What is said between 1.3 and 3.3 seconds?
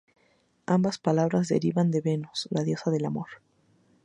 derivan de Venus, la diosa del amor.